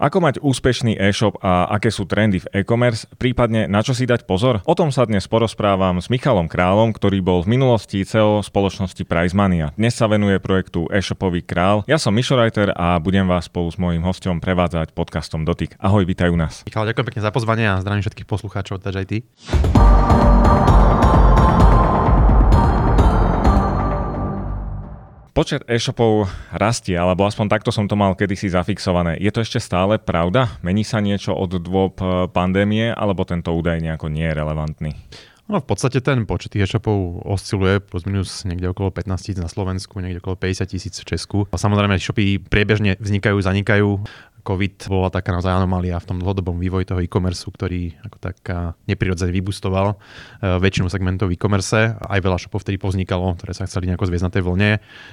[0.00, 4.24] Ako mať úspešný e-shop a aké sú trendy v e-commerce, prípadne na čo si dať
[4.24, 4.64] pozor?
[4.64, 9.76] O tom sa dnes porozprávam s Michalom Králom, ktorý bol v minulosti CEO spoločnosti Prizemania.
[9.76, 11.84] Dnes sa venuje projektu e-shopový král.
[11.84, 15.76] Ja som Mišo Reiter a budem vás spolu s mojím hostom prevádzať podcastom Dotyk.
[15.76, 16.64] Ahoj, vítajú nás.
[16.64, 19.18] Michal, ďakujem pekne za pozvanie a zdravím všetkých poslucháčov, takže aj ty.
[25.30, 29.14] Počet e-shopov rastie, alebo aspoň takto som to mal kedysi zafixované.
[29.22, 30.58] Je to ešte stále pravda?
[30.58, 34.90] Mení sa niečo od dôb e, pandémie, alebo tento údaj nejako nie je relevantný?
[35.50, 39.98] No v podstate ten počet e-shopov osciluje plus minus niekde okolo 15 tisíc na Slovensku,
[40.02, 41.38] niekde okolo 50 tisíc v Česku.
[41.50, 44.02] A samozrejme, e-shopy priebežne vznikajú, zanikajú.
[44.50, 48.36] COVID bola taká naozaj anomália v tom dlhodobom vývoji toho e-commerce, ktorý ako tak
[48.90, 49.96] neprirodzene vybustoval e,
[50.58, 51.94] väčšinu segmentov e-commerce.
[51.94, 54.70] Aj veľa shopov vtedy povznikalo, ktoré sa chceli nejako zviezť na tej vlne.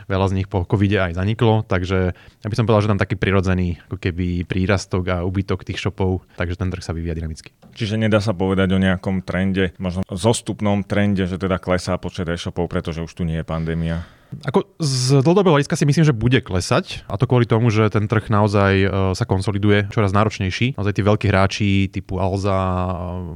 [0.10, 3.16] Veľa z nich po COVID aj zaniklo, takže ja by som povedal, že tam taký
[3.22, 7.54] prirodzený ako keby prírastok a ubytok tých shopov, takže ten trh sa vyvíja dynamicky.
[7.78, 12.66] Čiže nedá sa povedať o nejakom trende, možno zostupnom trende, že teda klesá počet e-shopov,
[12.66, 14.17] pretože už tu nie je pandémia.
[14.44, 18.12] Ako z dlhodobého hľadiska si myslím, že bude klesať a to kvôli tomu, že ten
[18.12, 20.76] trh naozaj uh, sa konsoliduje čoraz náročnejší.
[20.76, 22.60] Naozaj tí veľkí hráči typu Alza,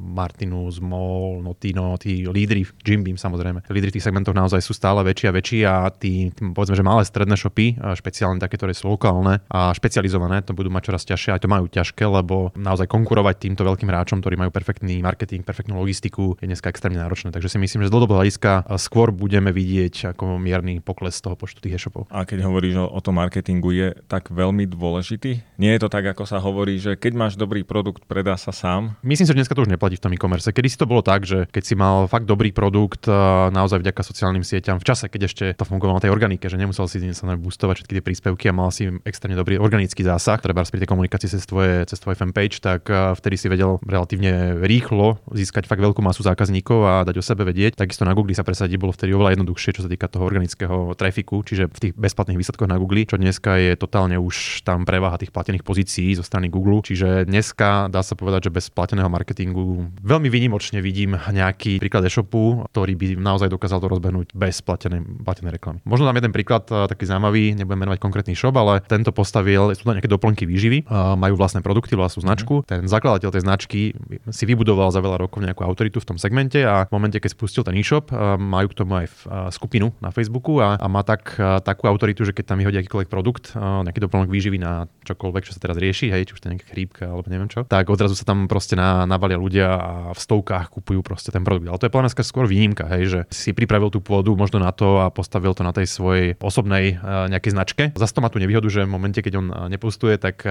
[0.04, 5.00] Martinus, Mol, Notino, tí lídry, Jim Beam samozrejme, lídry v tých segmentoch naozaj sú stále
[5.08, 8.92] väčší a väčší a tí, tým, povedzme, že malé stredné shopy, špeciálne také, ktoré sú
[8.92, 13.48] lokálne a špecializované, to budú mať čoraz ťažšie, aj to majú ťažké, lebo naozaj konkurovať
[13.48, 17.32] týmto veľkým hráčom, ktorí majú perfektný marketing, perfektnú logistiku, je dneska extrémne náročné.
[17.32, 21.62] Takže si myslím, že z dlhodobého hľadiska skôr budeme vidieť ako mierny pokles toho počtu
[21.62, 22.10] tých e-shopov.
[22.10, 25.46] A keď hovoríš o, o tom marketingu, je tak veľmi dôležitý?
[25.62, 28.98] Nie je to tak, ako sa hovorí, že keď máš dobrý produkt, predá sa sám?
[29.06, 30.50] Myslím si, že dneska to už neplatí v tom e-commerce.
[30.50, 33.06] Kedy si to bolo tak, že keď si mal fakt dobrý produkt,
[33.54, 36.90] naozaj vďaka sociálnym sieťam, v čase, keď ešte to fungovalo na tej organike, že nemusel
[36.90, 40.88] si sa boostovať všetky tie príspevky a mal si extrémne dobrý organický zásah, treba pri
[40.88, 45.84] tej komunikácii cez tvoje, cez tvoje fanpage, tak vtedy si vedel relatívne rýchlo získať fakt
[45.84, 47.76] veľkú masu zákazníkov a dať o sebe vedieť.
[47.76, 51.42] Takisto na Google sa presadiť bolo vtedy oveľa jednoduchšie, čo sa týka toho organického trafiku,
[51.42, 55.34] čiže v tých bezplatných výsledkoch na Google, čo dneska je totálne už tam prevaha tých
[55.34, 56.84] platených pozícií zo strany Google.
[56.86, 62.64] Čiže dneska dá sa povedať, že bez plateného marketingu veľmi výnimočne vidím nejaký príklad e-shopu,
[62.72, 65.80] ktorý by naozaj dokázal to rozbehnúť bez platenej, platenej reklamy.
[65.84, 69.98] Možno dám jeden príklad taký zaujímavý, nebudem menovať konkrétny shop, ale tento postavil, sú to
[69.98, 72.64] nejaké doplnky výživy, majú vlastné produkty, vlastnú značku.
[72.64, 73.82] Ten zakladateľ tej značky
[74.30, 77.66] si vybudoval za veľa rokov nejakú autoritu v tom segmente a v momente, keď spustil
[77.66, 79.08] ten e-shop, majú k tomu aj
[79.52, 81.36] skupinu na Facebooku a, a má tak
[81.66, 85.60] takú autoritu, že keď tam vyhodí akýkoľvek produkt, nejaký doplnok výživy na čokoľvek, čo sa
[85.60, 88.24] teraz rieši, hej, či už to je nejaká chrípka alebo neviem čo, tak odrazu sa
[88.24, 91.68] tam proste na, navalia ľudia a v stovkách kupujú proste ten produkt.
[91.68, 95.02] Ale to je podľa skôr výnimka, hej, že si pripravil tú pôdu možno na to
[95.02, 97.84] a postavil to na tej svojej osobnej nejakej značke.
[97.98, 100.44] Zase to má tú nevýhodu, že v momente, keď on nepostuje, tak,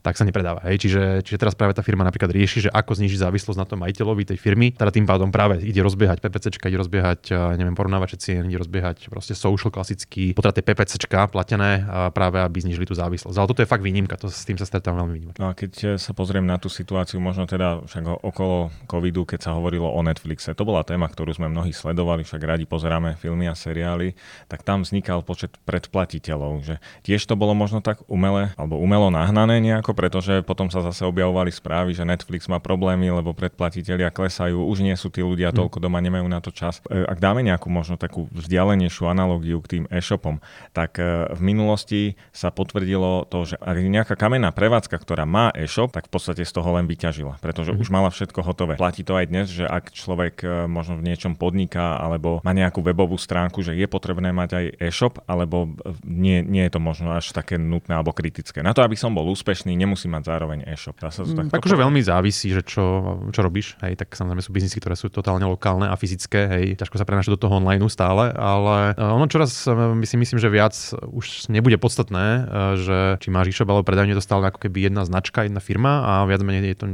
[0.00, 0.64] tak sa nepredáva.
[0.70, 0.88] Hej.
[0.88, 4.32] Čiže, čiže teraz práve tá firma napríklad rieši, že ako znižiť závislosť na tom majiteľovi
[4.32, 4.72] tej firmy.
[4.72, 7.20] Teda tým pádom práve ide rozbiehať PPC, ide rozbiehať,
[7.60, 11.82] neviem, porovnávače cien, ide rozbiehať proste social klasický potraty PPCčka platené
[12.14, 13.36] práve, aby znižili tú závislosť.
[13.36, 15.38] Ale toto je fakt výnimka, to, s tým sa stretávam veľmi výnimka.
[15.40, 19.50] No a keď eh, sa pozriem na tú situáciu, možno teda však okolo covidu, keď
[19.50, 23.50] sa hovorilo o Netflixe, to bola téma, ktorú sme mnohí sledovali, však radi pozeráme filmy
[23.50, 24.14] a seriály,
[24.46, 29.58] tak tam vznikal počet predplatiteľov, že tiež to bolo možno tak umele alebo umelo nahnané
[29.58, 34.84] nejako, pretože potom sa zase objavovali správy, že Netflix má problémy, lebo predplatiteľia klesajú, už
[34.84, 35.56] nie sú tí ľudia hm.
[35.56, 36.84] toľko doma, nemajú na to čas.
[36.92, 39.08] Eh, ak dáme nejakú možno takú vzdialenejšiu
[39.40, 40.44] analogiu k tým e-shopom,
[40.76, 45.96] tak e, v minulosti sa potvrdilo to, že ak nejaká kamenná prevádzka, ktorá má e-shop,
[45.96, 47.82] tak v podstate z toho len vyťažila, pretože mm-hmm.
[47.82, 48.76] už mala všetko hotové.
[48.76, 52.84] Platí to aj dnes, že ak človek e, možno v niečom podniká alebo má nejakú
[52.84, 57.16] webovú stránku, že je potrebné mať aj e-shop, alebo e, nie, nie je to možno
[57.16, 58.60] až také nutné alebo kritické.
[58.60, 61.00] Na to, aby som bol úspešný, nemusím mať zároveň e-shop.
[61.00, 62.84] Dá sa to mm, akože veľmi závisí, že čo,
[63.32, 63.80] čo robíš.
[63.80, 66.50] Hej, tak samozrejme sú biznisy, ktoré sú totálne lokálne a fyzické.
[66.50, 70.50] Hej, ťažko sa prenášať do toho online stále, ale ono čoraz my si myslím, že
[70.50, 70.74] viac
[71.06, 72.40] už nebude podstatné, e,
[72.76, 76.12] že či máš e-shop alebo predajňu, to stále ako keby jedna značka, jedna firma a
[76.26, 76.86] viac menej je to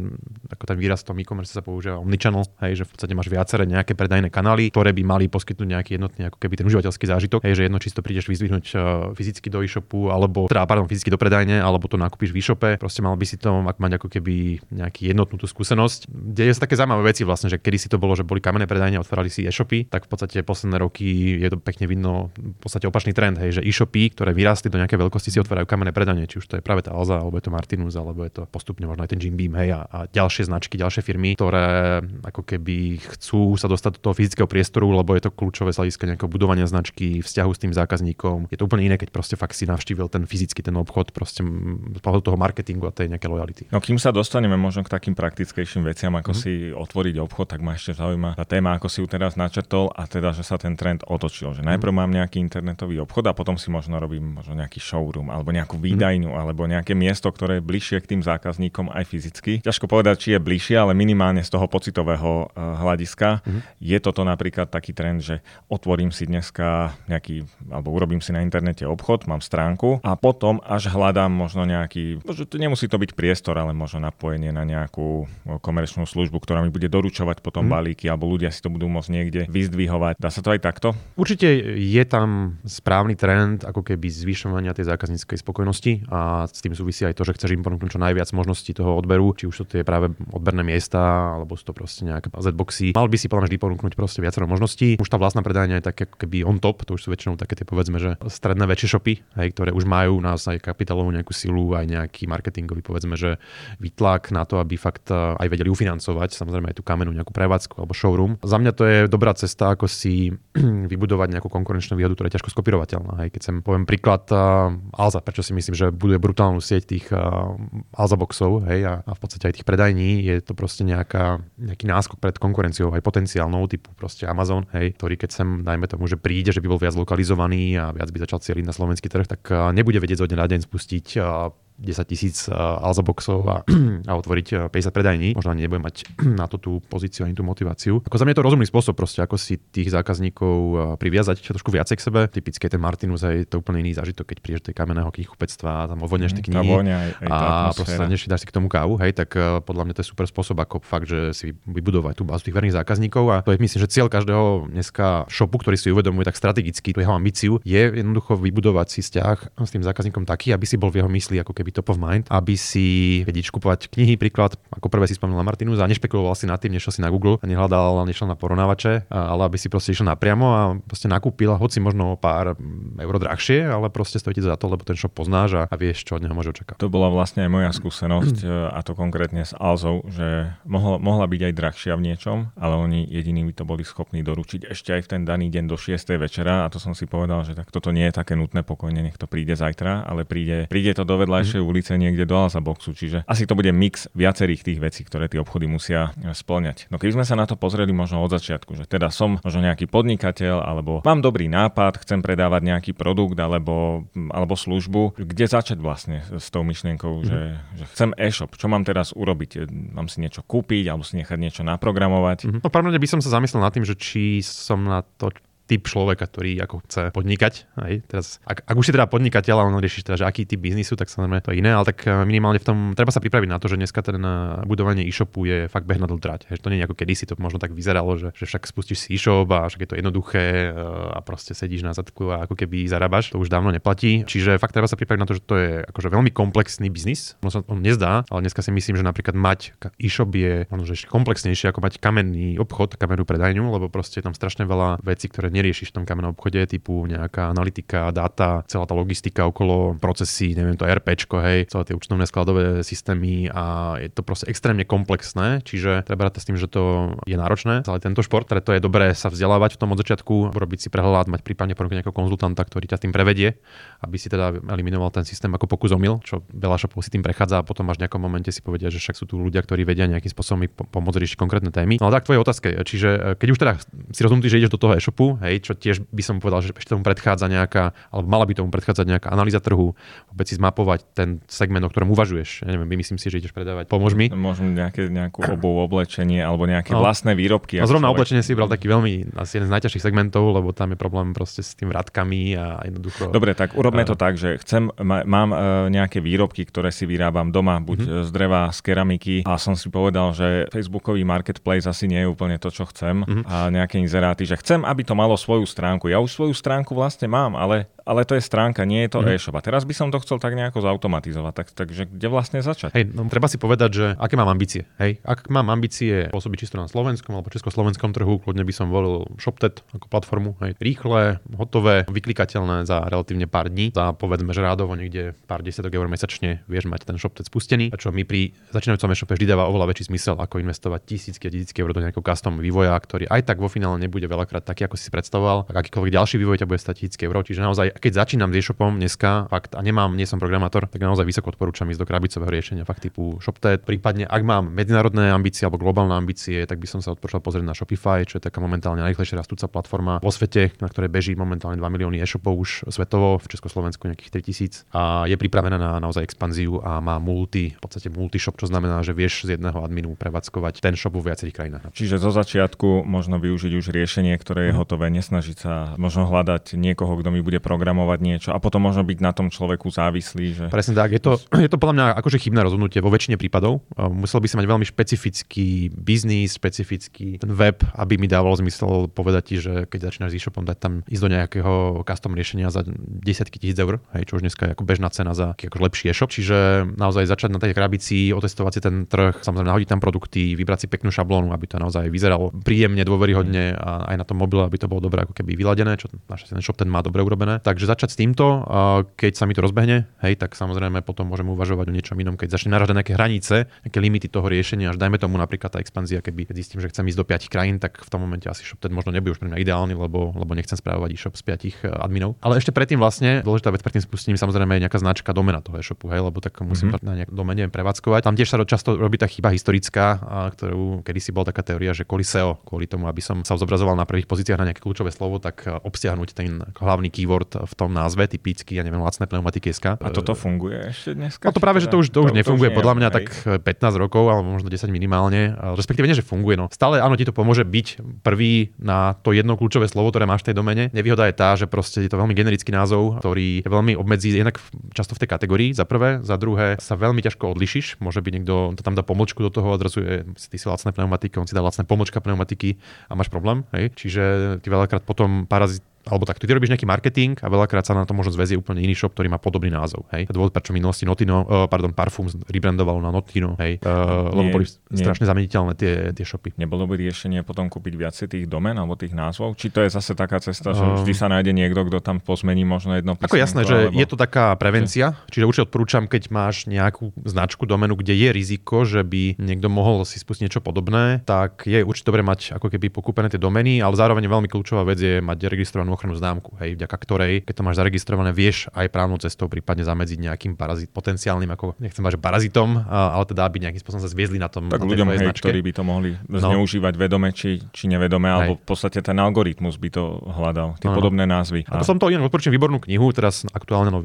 [0.53, 3.65] ako ten výraz v tom e-commerce sa používa omnichannel, hej, že v podstate máš viaceré
[3.65, 7.55] nejaké predajné kanály, ktoré by mali poskytnúť nejaký jednotný ako keby ten užívateľský zážitok, hej,
[7.57, 8.77] že jedno čisto prídeš vyzvihnúť e,
[9.17, 13.01] fyzicky do e-shopu alebo teda pardon, fyzicky do predajne alebo to nakúpiš v e-shope, proste
[13.01, 16.13] mal by si to mať ako keby nejaký jednotnú tú skúsenosť.
[16.13, 19.01] Deje sa také zaujímavé veci vlastne, že kedy si to bolo, že boli kamenné predajne,
[19.01, 23.13] otvárali si e-shopy, tak v podstate posledné roky je to pekne vidno v podstate opačný
[23.13, 26.47] trend, hej, že e-shopy, ktoré vyrástli do nejakej veľkosti, si otvárajú kamenné predanie, či už
[26.47, 29.17] to je práve tá Alza, alebo je to Martinus, alebo je to postupne možno aj
[29.17, 33.67] ten Jim Beam, hej, a, a ďalšie značky, ďalšie firmy, ktoré ako keby chcú sa
[33.67, 37.51] dostať do toho fyzického priestoru, lebo je to kľúčové z hľadiska nejakého budovania značky, vzťahu
[37.53, 38.53] s tým zákazníkom.
[38.53, 42.01] Je to úplne iné, keď proste fakt si navštívil ten fyzický ten obchod, proste z
[42.03, 43.63] toho marketingu a tej nejakej lojality.
[43.71, 46.71] No kým sa dostaneme možno k takým praktickejším veciam, ako mm-hmm.
[46.71, 50.09] si otvoriť obchod, tak ma ešte zaujíma tá téma, ako si ju teraz načrtol a
[50.09, 51.55] teda, že sa ten trend otočil.
[51.55, 52.11] Že najprv mm-hmm.
[52.13, 56.33] mám nejaký internetový obchod a potom si možno robím možno nejaký showroom alebo nejakú výdajňu
[56.33, 56.41] mm-hmm.
[56.41, 59.53] alebo nejaké miesto, ktoré je bližšie k tým zákazníkom aj fyzicky.
[59.61, 63.61] Ťažko povedať, či je bližšie, ale minimálne z toho pocitového uh, hľadiska mm-hmm.
[63.79, 68.89] je toto napríklad taký trend, že otvorím si dneska nejaký, alebo urobím si na internete
[68.89, 73.77] obchod, mám stránku a potom až hľadám možno nejaký, to nemusí to byť priestor, ale
[73.77, 75.29] možno napojenie na nejakú
[75.61, 77.77] komerčnú službu, ktorá mi bude doručovať potom mm-hmm.
[77.77, 80.17] balíky alebo ľudia si to budú môcť niekde vyzdvihovať.
[80.17, 80.95] Dá sa to aj takto?
[81.19, 87.07] Určite je tam správny trend ako keby zvyšovania tej zákazníckej spokojnosti a s tým súvisí
[87.07, 89.87] aj to, že chceš im ponúknuť čo najviac možností toho odberu, či už to je
[89.87, 92.93] práve odberné miesta, alebo sú to proste nejaké Z-boxy.
[92.93, 94.99] Mal by si podľa vždy ponúknuť proste viacero možností.
[94.99, 97.63] Už tá vlastná predajňa je tak keby on top, to už sú väčšinou také tie
[97.63, 101.87] povedzme, že stredné väčšie shopy, hej, ktoré už majú nás aj kapitálovú nejakú silu, aj
[101.87, 103.39] nejaký marketingový povedzme, že
[103.79, 107.79] vytlak na to, aby fakt eh, aj vedeli ufinancovať samozrejme aj tú kamenú nejakú prevádzku
[107.79, 108.43] alebo showroom.
[108.43, 110.35] Za mňa to je dobrá cesta, ako si
[110.93, 113.23] vybudovať nejakú konkurenčnú výhodu, ktorá je ťažko skopírovateľná.
[113.23, 113.39] Hej.
[113.39, 117.55] Keď sem poviem príklad uh, Alza, prečo si myslím, že buduje brutálnu sieť tých uh,
[117.95, 121.87] Alza boxov hej, a, a v podstate aj tých predajní, je to proste nejaká, nejaký
[121.87, 126.19] náskok pred konkurenciou, aj potenciálnou typu proste Amazon, hej, ktorý keď sem, dajme tomu, že
[126.19, 129.47] príde, že by bol viac lokalizovaný a viac by začal cieliť na slovenský trh, tak
[129.55, 133.57] uh, nebude vedieť zo dňa na deň spustiť uh, 10 tisíc uh, Alza boxov a,
[134.11, 135.29] a otvoriť 50 uh, predajní.
[135.37, 136.09] Možno ani nebudem mať
[136.41, 138.01] na to tú pozíciu ani tú motiváciu.
[138.05, 141.71] Ako za mňa je to rozumný spôsob proste, ako si tých zákazníkov uh, priviazať trošku
[141.71, 142.21] viacej k sebe.
[142.29, 146.05] Typické ten Martinus je to úplne iný zážitok, keď prídeš do kamenného knihkupectva a tam
[146.05, 147.39] ovodneš tie mhm, knihy aj, aj a
[147.73, 149.33] proste než dáš si k tomu kávu, hej, tak
[149.65, 152.77] podľa mňa to je super spôsob, ako fakt, že si vybudovať tú bázu tých verných
[152.77, 156.93] zákazníkov a to je myslím, že cieľ každého dneska shopu, ktorý si uvedomuje tak strategicky,
[156.93, 160.93] tú jeho ambíciu, je jednoducho vybudovať si vzťah s tým zákazníkom taký, aby si bol
[160.93, 164.91] v jeho mysli ako keby top of mind, aby si vedieť kupovať knihy, príklad, ako
[164.91, 168.07] prvé si spomínal Martinus a nešpekuloval si nad tým, nešiel si na Google a nehľadal
[168.07, 172.59] nešiel na porovnávače, ale aby si proste išiel napriamo a proste nakúpil, hoci možno pár
[173.03, 176.17] euro drahšie, ale proste stojí za to, lebo ten shop poznáš a, a vieš, čo
[176.19, 176.81] od neho môže očakávať.
[176.83, 178.37] To bola vlastne aj moja skúsenosť
[178.73, 183.07] a to konkrétne s Alzou, že mohla, mohla byť aj drahšia v niečom, ale oni
[183.09, 185.97] jediní by to boli schopní doručiť ešte aj v ten daný deň do 6.
[186.21, 189.17] večera a to som si povedal, že tak toto nie je také nutné, pokojne nech
[189.17, 191.67] to príde zajtra, ale príde, príde to do vedľajšej mm.
[191.67, 192.97] ulice niekde do Alza boxu.
[192.97, 196.89] Čiže asi to bude mix viacerých tých vecí, ktoré tie obchody musia e, splňať.
[196.89, 199.87] No keby sme sa na to pozreli možno od začiatku, že teda som možno nejaký
[199.87, 206.25] podnikateľ, alebo mám dobrý nápad, chcem predávať nejaký produkt alebo, alebo službu, kde začať vlastne
[206.27, 207.25] s tou myšlienkou, mm.
[207.27, 207.41] že,
[207.77, 209.51] že chcem e-shop, čo mám teraz urobiť?
[209.57, 212.39] E, mám si niečo kúpiť alebo si nechať niečo naprogramovať?
[212.47, 212.63] Mm-hmm.
[212.65, 215.31] No pravdepodobne by som sa zamyslel nad tým, že či som na to
[215.67, 217.55] typ človeka, ktorý ako chce podnikať.
[217.83, 218.07] Hej.
[218.07, 220.95] Teraz, ak, ak už si teda podnikateľ a on riešiš teda, že aký typ biznisu,
[220.95, 223.59] tak samozrejme to je iné, ale tak eh, minimálne v tom treba sa pripraviť na
[223.59, 226.47] to, že dneska ten eh, budovanie e-shopu je fakt beh na trať.
[226.49, 226.63] Hej.
[226.63, 229.51] To nie je ako kedysi, to možno tak vyzeralo, že, že však spustíš si e-shop
[229.51, 233.35] a však je to jednoduché eh, a proste sedíš na zadku a ako keby zarábaš.
[233.35, 234.23] To už dávno neplatí.
[234.23, 237.35] Čiže fakt treba sa pripraviť na to, že to je akože veľmi komplexný biznis.
[237.43, 241.11] Ono sa on nezdá, ale dneska si myslím, že napríklad mať e-shop je možno, že
[241.11, 245.51] komplexnejšie ako mať kamenný obchod, kamennú predajňu, lebo proste je tam strašne veľa vecí, ktoré
[245.57, 250.77] neriešiš v tom kamennom obchode, typu nejaká analytika, dáta, celá tá logistika okolo procesy, neviem
[250.77, 256.05] to RPčko, hej, celé tie účtovné skladové systémy a je to proste extrémne komplexné, čiže
[256.05, 257.83] treba rátať s tým, že to je náročné.
[257.89, 261.33] Ale tento šport, preto je dobré sa vzdelávať v tom od začiatku, robiť si prehľad,
[261.33, 263.57] mať prípadne ponúknuť nejakého konzultanta, ktorý ťa tým prevedie,
[264.05, 267.61] aby si teda eliminoval ten systém ako pokus omyl, čo veľa shopov si tým prechádza
[267.61, 270.05] a potom až v nejakom momente si povedia, že však sú tu ľudia, ktorí vedia
[270.07, 271.99] nejakým spôsobom pomôcť riešiť konkrétne témy.
[272.03, 273.73] No tak tvoje otázka čiže e, keď už teda
[274.13, 276.93] si rozumtý, že ideš do toho e-shopu, hej, čo tiež by som povedal, že ešte
[276.93, 279.95] tomu predchádza nejaká, alebo mala by tomu predchádzať nejaká analýza trhu,
[280.31, 282.67] vôbec si zmapovať ten segment, o ktorom uvažuješ.
[282.67, 283.87] Ja neviem, myslím si, že ideš predávať.
[283.87, 284.27] Pomôž mi.
[284.31, 287.01] Možno nejaké, nejakú obu oblečenie alebo nejaké no.
[287.01, 287.79] vlastné výrobky.
[287.79, 288.19] No zrovna človek...
[288.19, 291.63] oblečenie si vybral taký veľmi, asi jeden z najťažších segmentov, lebo tam je problém proste
[291.63, 293.31] s tým vrátkami a jednoducho.
[293.31, 297.79] Dobre, tak urobme to tak, že chcem, mám uh, nejaké výrobky, ktoré si vyrábam doma,
[297.79, 298.25] buď uh-huh.
[298.27, 302.57] z dreva, z keramiky a som si povedal, že Facebookový marketplace asi nie je úplne
[302.59, 303.45] to, čo chcem uh-huh.
[303.47, 306.09] a nejaké inzeráty, že chcem, aby to malo svoju stránku.
[306.11, 309.35] Ja už svoju stránku vlastne mám, ale ale to je stránka, nie je to mm.
[309.35, 309.59] e-shop.
[309.59, 312.95] A teraz by som to chcel tak nejako zautomatizovať, tak, takže kde vlastne začať?
[312.95, 314.87] Hej, no, treba si povedať, že aké mám ambície.
[315.03, 319.27] Hej, ak mám ambície pôsobiť čisto na slovenskom alebo československom trhu, kľudne by som volil
[319.43, 320.55] ShopTet ako platformu.
[320.63, 323.91] Hej, rýchle, hotové, vyklikateľné za relatívne pár dní.
[323.91, 327.99] Za povedzme, že rádovo niekde pár desiatok eur mesačne vieš mať ten ShopTet spustený, a
[327.99, 331.83] čo mi pri začínajúcom e-shope vždy dáva oveľa väčší zmysel, ako investovať tisícky a tisícky
[331.83, 335.11] eur do nejakého custom vývoja, ktorý aj tak vo finále nebude veľakrát taký, ako si
[335.11, 335.26] predstavoval.
[335.67, 337.43] Ak akýkoľvek ďalší vývoj ťa bude stať tisícky eur.
[337.43, 341.27] Čiže naozaj, keď začínam s e-shopom dneska, fakt, a nemám, nie som programátor, tak naozaj
[341.27, 343.83] vysoko odporúčam ísť do krabicového riešenia, fakt typu ShopTet.
[343.85, 347.75] Prípadne, ak mám medzinárodné ambície alebo globálne ambície, tak by som sa odporúčal pozrieť na
[347.75, 351.85] Shopify, čo je taká momentálne najrychlejšie rastúca platforma vo svete, na ktorej beží momentálne 2
[351.87, 356.99] milióny e-shopov už svetovo, v Československu nejakých 3000 a je pripravená na naozaj expanziu a
[357.03, 360.95] má multi, v podstate multi shop, čo znamená, že vieš z jedného adminu prevádzkovať ten
[360.95, 361.85] shop vo viacerých krajinách.
[361.93, 364.79] Čiže zo začiatku možno využiť už riešenie, ktoré je mm.
[364.79, 369.19] hotové, nesnažiť sa možno hľadať niekoho, kto mi bude programovať niečo a potom možno byť
[369.25, 370.47] na tom človeku závislý.
[370.53, 370.65] Že...
[370.69, 373.83] Presne tak, je to, je to podľa mňa akože chybné rozhodnutie vo väčšine prípadov.
[373.97, 379.43] Musel by si mať veľmi špecifický biznis, špecifický ten web, aby mi dával zmysel povedať
[379.49, 382.85] ti, že keď začínaš s e-shopom, dať tam ísť do nejakého custom riešenia za
[383.23, 386.29] desiatky tisíc eur, hej, čo už dneska je ako bežná cena za ako lepší e-shop.
[386.29, 390.85] Čiže naozaj začať na tej krabici, otestovať si ten trh, samozrejme nahodiť tam produkty, vybrať
[390.85, 394.77] si peknú šablónu, aby to naozaj vyzeralo príjemne, dôveryhodne a aj na tom mobile, aby
[394.77, 397.63] to bolo dobre ako keby vyladené, čo ten shop ten má dobre urobené.
[397.63, 398.67] Takže začať s týmto,
[399.15, 402.59] keď sa mi to rozbehne, hej, tak samozrejme potom môžeme uvažovať o niečom inom, keď
[402.59, 406.51] začne naražať nejaké hranice, nejaké limity toho riešenia, až dajme tomu napríklad tá expanzia, keby
[406.53, 409.15] zistím, že chcem ísť do 5 krajín, tak v tom momente asi shop ten možno
[409.15, 412.35] nebude už pre mňa ideálny, lebo, lebo nechcem správovať e-shop z 5 e, adminov.
[412.43, 415.79] Ale ešte predtým vlastne dôležitá vec pred tým spustením samozrejme je nejaká značka domena toho
[415.79, 417.07] e-shopu, hej, lebo tak musím mm-hmm.
[417.07, 418.21] na nejakom domene prevádzkovať.
[418.27, 420.19] Tam tiež sa často robí tá chyba historická,
[420.57, 424.09] ktorú kedysi bola taká teória, že kvôli SEO, kvôli tomu, aby som sa zobrazoval na
[424.09, 428.25] prvých pozíciách na nejaké kľúčové slovo, tak e, obsiahnuť ten hlavný keyword v tom názve,
[428.25, 430.01] typicky, ja neviem, lacné pneumatiky SK.
[430.01, 431.45] A toto funguje ešte dneska?
[431.45, 433.17] No to práve, že to už, to už nefunguje, to už podľa mňa hej.
[433.21, 433.25] tak
[433.61, 435.53] 15 rokov, alebo možno 10 minimálne.
[435.77, 436.57] Respektíve nie, že funguje.
[436.57, 436.73] No.
[436.73, 440.53] Stále áno, ti to pomôže byť prvý na to jedno kľúčové slovo, ktoré máš v
[440.53, 440.89] tej domene.
[440.97, 444.57] Nevýhoda je tá, že proste je to veľmi generický názov, ktorý je veľmi obmedzí jednak
[444.97, 448.01] často v tej kategórii, za prvé, za druhé sa veľmi ťažko odlišiš.
[448.01, 451.37] Môže byť niekto, to tam dá pomočku do toho, odrazu je, ty si lacné pneumatiky,
[451.37, 453.67] on si dá lacné pomočka pneumatiky a máš problém.
[453.75, 453.93] Hej?
[453.99, 454.25] Čiže
[454.63, 458.15] ty veľakrát potom parazit alebo takto, ty robíš nejaký marketing a veľakrát sa na to
[458.15, 460.07] možno zväzie úplne iný shop, ktorý má podobný názov.
[460.15, 460.31] Hej.
[460.31, 464.67] Dôvod, prečo v minulosti Notino, uh, pardon, Parfum rebrandovalo na Notino, hej, uh, lebo boli
[464.71, 465.03] nie.
[465.03, 466.55] strašne zameniteľné tie, tie shopy.
[466.55, 469.59] Nebolo by riešenie potom kúpiť viac tých domen alebo tých názvov?
[469.59, 472.95] Či to je zase taká cesta, že vždy sa nájde niekto, kto tam pozmení možno
[472.95, 473.35] jedno písmenko?
[473.35, 473.99] Ako jasné, že alebo...
[473.99, 478.87] je to taká prevencia, čiže určite odporúčam, keď máš nejakú značku domenu, kde je riziko,
[478.87, 482.95] že by niekto mohol si spustiť niečo podobné, tak je určite dobre mať ako keby
[482.95, 486.53] pokúpené tie domeny, ale zároveň veľmi kľúčová vec je mať registrovanú ochranu známku.
[486.61, 490.93] Hej vďaka ktorej, keď to máš zaregistrované, vieš aj právnou cestou prípadne zamedziť nejakým parazit,
[490.93, 494.69] potenciálnym, ako nechcem mať, že parazitom, ale teda aby nejakým spôsobom sa zviezli na tom.
[494.69, 496.39] Tak na ľuďom, hej, ktorí by to mohli no.
[496.39, 498.35] zneužívať vedome či, či nevedome, hej.
[498.37, 501.65] alebo v podstate ten algoritmus by to hľadal, tie no, podobné názvy.
[501.73, 503.99] A to som to inak odporúčam výbornú knihu, teraz aktuálne no,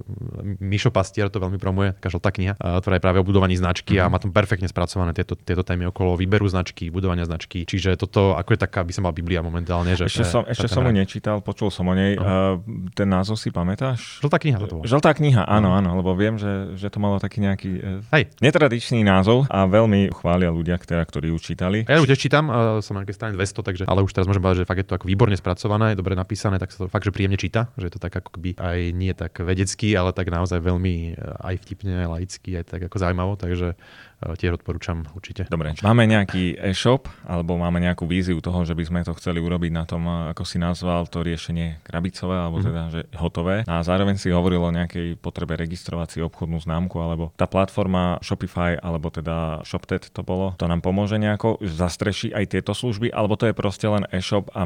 [0.64, 4.06] Mišo Pastier to veľmi promuje, taká žltá kniha, ktorá je práve o budovaní značky mm-hmm.
[4.06, 4.14] a mhm.
[4.14, 7.66] má tam perfektne spracované tieto, tieto témy okolo výberu značky, budovania značky.
[7.66, 9.94] Čiže toto ako je taká, by som mal Biblia momentálne.
[9.98, 12.18] Že ešte som, ešte som mu nečítal, počul som o nej.
[12.18, 12.60] Uh,
[12.94, 14.20] ten názov si pamätáš?
[14.22, 14.88] Žltá kniha to bolo.
[14.88, 15.78] Žltá kniha, áno, no.
[15.78, 17.82] áno, lebo viem, že, že to malo taký nejaký e,
[18.14, 18.24] Hej.
[18.44, 21.84] netradičný názov a veľmi chvália ľudia, ktorá, ktorí už čítali.
[21.88, 24.70] Ja už čítam, uh, som na strane 200, takže, ale už teraz môžem povedať, že
[24.70, 27.72] fakt je to ako výborne spracované, dobre napísané, tak sa to fakt, že príjemne číta,
[27.80, 31.22] že je to tak ako by aj nie tak vedecký, ale tak naozaj veľmi e,
[31.22, 33.80] aj vtipne, aj laicky, aj tak ako zaujímavo, takže
[34.22, 35.50] tiež odporúčam určite.
[35.50, 39.72] Dobre, máme nejaký e-shop alebo máme nejakú víziu toho, že by sme to chceli urobiť
[39.74, 42.66] na tom, eh, ako si nazval to riešenie krabicové alebo mm.
[42.66, 43.56] teda že hotové.
[43.66, 48.78] A zároveň si hovoril o nejakej potrebe registrovať si obchodnú známku alebo tá platforma Shopify
[48.78, 53.50] alebo teda ShopTet to bolo, to nám pomôže nejako zastreší aj tieto služby alebo to
[53.50, 54.64] je proste len e-shop a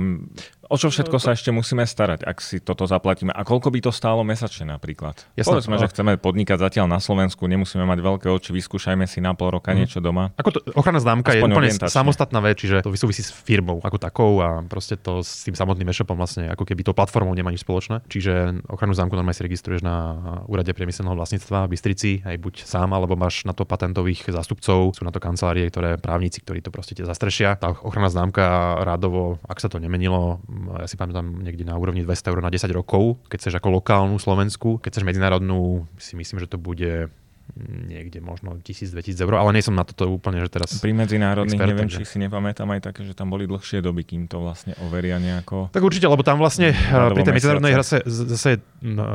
[0.66, 3.30] O čo všetko sa ešte musíme starať, ak si toto zaplatíme?
[3.30, 5.14] A koľko by to stálo mesačne napríklad?
[5.38, 9.38] Jasne, Povedzme, že chceme podnikať zatiaľ na Slovensku, nemusíme mať veľké oči, vyskúšajme si na
[9.46, 9.78] pol roka mm.
[9.78, 10.34] niečo doma.
[10.42, 14.02] Ako to, ochrana známka Aspoň je úplne samostatná vec, čiže to súvisí s firmou ako
[14.02, 17.62] takou a proste to s tým samotným e-shopom vlastne ako keby to platformou nemá nič
[17.62, 18.02] spoločné.
[18.10, 20.18] Čiže ochranu známku normálne si registruješ na
[20.50, 25.02] úrade priemyselného vlastníctva v Bystrici, aj buď sám, alebo máš na to patentových zástupcov, sú
[25.06, 27.60] na to kancelárie, ktoré právnici, ktorí to proste zastrešia.
[27.62, 30.42] Tá ochrana známka rádovo, ak sa to nemenilo,
[30.82, 34.18] ja si pamätám niekde na úrovni 200 eur na 10 rokov, keď chceš ako lokálnu
[34.18, 37.12] Slovensku, keď chceš medzinárodnú, si myslím, že to bude
[37.88, 40.82] niekde možno 1000-2000 eur, ale nie som na toto úplne, že teraz...
[40.82, 41.98] Pri medzinárodných expert, neviem, takže...
[42.02, 45.70] či si nepamätám aj také, že tam boli dlhšie doby, kým to vlastne overia nejako.
[45.72, 48.60] Tak určite, lebo tam vlastne pri tej medzinárodnej hre zase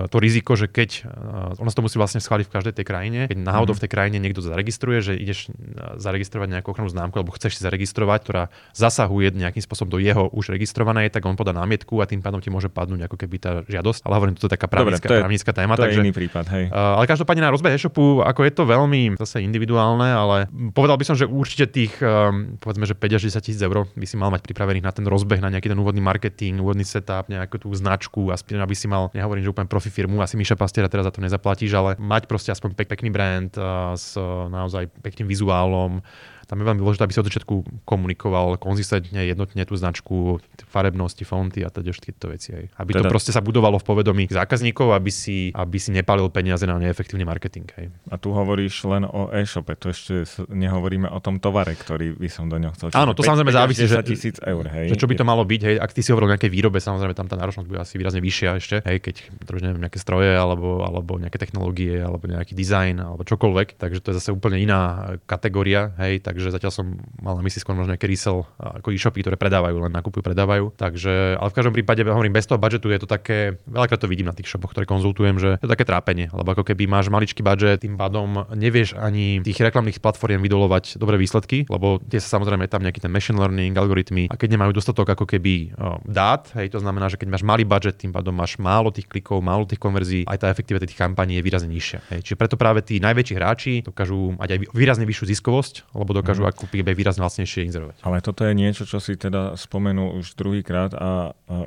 [0.08, 1.10] to riziko, že keď
[1.58, 3.78] ono sa to musí vlastne schváliť v každej tej krajine, keď náhodou mm-hmm.
[3.78, 5.50] v tej krajine niekto zaregistruje, že ideš
[5.98, 10.54] zaregistrovať nejakú ochrannú známku, alebo chceš si zaregistrovať, ktorá zasahuje nejakým spôsobom do jeho už
[10.54, 14.06] registrovanej, tak on podá námietku a tým pádom ti môže padnúť ako keby tá žiadosť.
[14.06, 15.72] Ale hovorím, to je taká právnická, Dobre, to je, právnická téma.
[15.76, 16.64] To takže, je iný prípad, hej.
[16.72, 21.16] Ale každopádne na rozbeh e-shopu ako je to veľmi zase individuálne, ale povedal by som,
[21.16, 24.44] že určite tých um, povedzme, že 5 až 10 tisíc eur by si mal mať
[24.46, 28.62] pripravených na ten rozbeh, na nejaký ten úvodný marketing, úvodný setup, nejakú tú značku, aspoň
[28.62, 31.72] aby si mal, nehovorím, že úplne profi firmu, asi Miša Pastiera teraz za to nezaplatíš,
[31.74, 36.02] ale mať proste aspoň pek, pekný brand uh, s uh, naozaj pekným vizuálom,
[36.50, 37.54] tam je veľmi dôležité, aby si od začiatku
[37.86, 42.50] komunikoval konzistentne, jednotne tú značku, farebnosti, fonty a teda tieto veci.
[42.50, 42.66] Aj.
[42.82, 43.06] Aby teda...
[43.06, 47.22] to proste sa budovalo v povedomí zákazníkov, aby si, aby si nepalil peniaze na neefektívny
[47.22, 47.70] marketing.
[47.78, 47.86] Aj.
[48.10, 52.50] A tu hovoríš len o e-shope, tu ešte nehovoríme o tom tovare, ktorý by som
[52.50, 52.90] do ňoho chcel.
[52.98, 54.02] Áno, to samozrejme závisí, že,
[54.42, 54.90] eur, hej.
[54.90, 55.60] že čo by to malo byť.
[55.62, 55.76] Hej.
[55.78, 58.50] Ak ty si hovoril o nejakej výrobe, samozrejme tam tá náročnosť bude asi výrazne vyššia
[58.58, 59.14] ešte, hej, keď
[59.46, 63.78] trošku neviem, nejaké stroje alebo, alebo nejaké technológie alebo nejaký dizajn alebo čokoľvek.
[63.78, 65.94] Takže to je zase úplne iná kategória.
[66.02, 66.26] Hej.
[66.40, 66.86] Takže zatiaľ som
[67.20, 70.72] mal na mysli skôr možno nejaké resell, ako e-shopy, ktoré predávajú, len nakupujú, predávajú.
[70.72, 74.32] Takže, ale v každom prípade, hovorím, bez toho budžetu je to také, veľakrát to vidím
[74.32, 77.44] na tých shopoch, ktoré konzultujem, že je to také trápenie, lebo ako keby máš maličký
[77.44, 82.64] budget, tým pádom nevieš ani tých reklamných platform vydolovať dobré výsledky, lebo tie sa samozrejme
[82.72, 85.76] tam nejaký ten machine learning, algoritmy a keď nemajú dostatok ako keby
[86.08, 89.44] dát, hej, to znamená, že keď máš malý budget, tým pádom máš málo tých klikov,
[89.44, 92.00] málo tých konverzií, aj tá efektivita tých kampaní je výrazne nižšia.
[92.14, 92.20] Hej.
[92.30, 96.52] Čiže preto práve tí najväčší hráči dokážu mať aj výrazne vyššiu ziskovosť, lebo dokážu mm.
[96.54, 97.96] ako keby výrazne vlastnejšie inzerovať.
[98.06, 101.10] Ale toto je niečo, čo si teda spomenul už druhýkrát a, a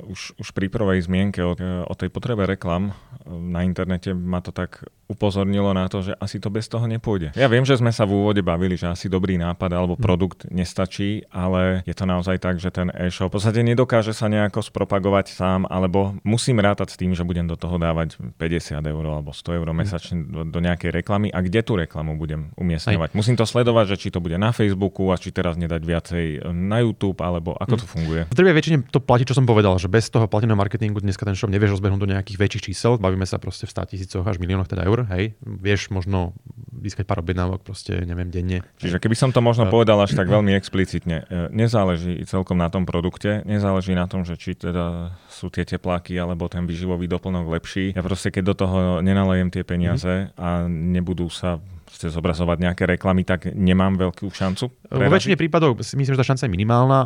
[0.08, 1.52] už, už pri prvej zmienke o,
[1.84, 2.96] o tej potrebe reklam
[3.28, 7.36] na internete ma to tak upozornilo na to, že asi to bez toho nepôjde.
[7.36, 10.02] Ja viem, že sme sa v úvode bavili, že asi dobrý nápad alebo mhm.
[10.02, 14.62] produkt nestačí, ale je to naozaj tak, že ten e-shop v podstate nedokáže sa nejako
[14.62, 19.34] spropagovať sám, alebo musím rátať s tým, že budem do toho dávať 50 eur alebo
[19.34, 19.76] 100 eur mhm.
[19.76, 23.08] mesačne do, do nejakej reklamy a kde tú reklamu budem umiestňovať.
[23.12, 23.16] Aj.
[23.16, 26.80] Musím to sledovať, že či to bude na Facebooku a či teraz nedať viacej na
[26.84, 28.22] YouTube, alebo ako to funguje.
[28.30, 31.34] V drvej väčšine to platí, čo som povedal, že bez toho plateného marketingu dneska ten
[31.34, 34.70] shop nevieš rozbehnúť do nejakých väčších čísel, bavíme sa proste v 100 tisícoch až miliónoch
[34.70, 36.30] teda eur, hej, vieš možno
[36.84, 38.60] získať pár objednávok, proste neviem, denne.
[38.76, 42.84] Čiže keby som to možno povedal až tak veľmi explicitne, e, nezáleží celkom na tom
[42.84, 47.96] produkte, nezáleží na tom, že či teda sú tie tepláky alebo ten výživový doplnok lepší.
[47.96, 50.38] Ja proste keď do toho nenalejem tie peniaze mm-hmm.
[50.38, 51.58] a nebudú sa
[51.90, 54.70] chce zobrazovať nejaké reklamy, tak nemám veľkú šancu?
[54.94, 56.98] Vo väčšine prípadov si myslím, že tá šanca je minimálna.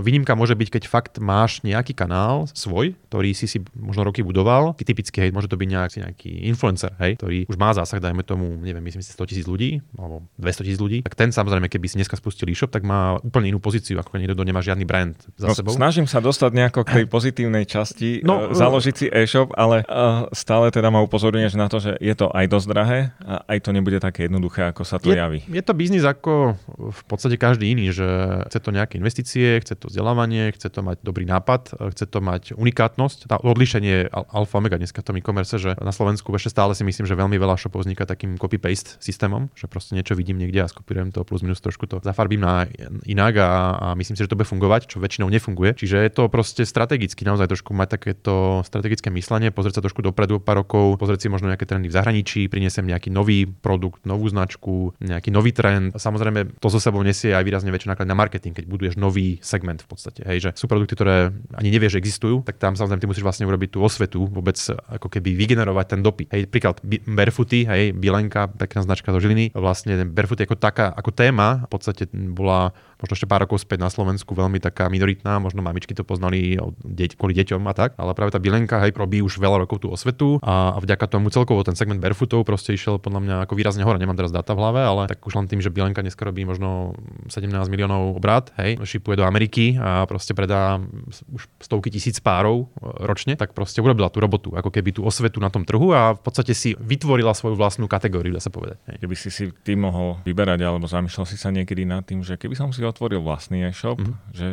[0.00, 4.72] Výnimka môže byť, keď fakt máš nejaký kanál svoj, ktorý si si možno roky budoval.
[4.78, 8.56] Typicky, hej, môže to byť nejaký, nejaký influencer, hej, ktorý už má zásah, dajme tomu,
[8.62, 10.98] neviem, myslím si 100 tisíc ľudí, alebo 200 tisíc ľudí.
[11.04, 14.38] Tak ten samozrejme, keby si dneska spustil e-shop, tak má úplne inú pozíciu, ako niekto,
[14.38, 15.74] kto nemá žiadny brand za no, sebou.
[15.74, 20.30] Snažím sa dostať nejako k tej pozitívnej časti, no, uh, založiť si e-shop, ale uh,
[20.32, 23.70] stále teda ma upozorňuješ na to, že je to aj dosť drahé a aj to
[23.74, 25.44] nebude také jednoduché, ako sa to je, javí.
[25.44, 28.08] Je to biznis ako v podstate každý iný, že
[28.48, 32.56] chce to nejaké investície, chce to vzdelávanie, chce to mať dobrý nápad, chce to mať
[32.56, 33.28] unikátnosť.
[33.28, 37.04] Tá odlišenie alfa omega dneska v tom e-commerce, že na Slovensku ešte stále si myslím,
[37.04, 41.12] že veľmi veľa shopov vzniká takým copy-paste systémom, že proste niečo vidím niekde a skopírujem
[41.12, 42.64] to plus minus trošku to zafarbím na
[43.04, 45.76] inak a, a myslím si, že to bude fungovať, čo väčšinou nefunguje.
[45.76, 50.40] Čiže je to proste strategicky naozaj trošku mať takéto strategické myslenie, pozrieť sa trošku dopredu
[50.40, 54.94] pár rokov, pozrieť si možno nejaké trendy v zahraničí, priniesem nejaký nový produkt, novú značku,
[55.02, 55.98] nejaký nový trend.
[55.98, 59.82] Samozrejme, to so sebou nesie aj výrazne väčšie náklady na marketing, keď buduješ nový segment
[59.82, 60.22] v podstate.
[60.22, 63.44] Hej, že sú produkty, ktoré ani nevieš, že existujú, tak tam samozrejme ty musíš vlastne
[63.50, 66.30] urobiť tú osvetu, vôbec ako keby vygenerovať ten dopyt.
[66.30, 71.66] Hej, príklad Barefooty, hej, Bielenka, pekná značka zo Žiliny, vlastne Barefooty ako taká, ako téma
[71.66, 75.92] v podstate bola možno ešte pár rokov späť na Slovensku veľmi taká minoritná, možno mamičky
[75.92, 79.64] to poznali deť, kvôli deťom a tak, ale práve tá Bielenka hej, robí už veľa
[79.64, 83.36] rokov tú osvetu a, a vďaka tomu celkovo ten segment barefootov proste išiel podľa mňa
[83.44, 84.00] ako výrazne hore.
[84.00, 86.96] Nemám teraz data v hlave, ale tak už len tým, že Bielenka dneska robí možno
[87.28, 90.80] 17 miliónov obrat, hej, šipuje do Ameriky a proste predá
[91.28, 95.42] už stovky tisíc párov e, ročne, tak proste urobila tú robotu, ako keby tú osvetu
[95.42, 98.80] na tom trhu a v podstate si vytvorila svoju vlastnú kategóriu, dá sa povedať.
[98.88, 98.96] Hej.
[99.04, 102.54] Keby si si ty mohol vyberať alebo zamýšľal si sa niekedy nad tým, že keby
[102.54, 104.34] som si otvoril vlastný e-shop, mm-hmm.
[104.34, 104.46] že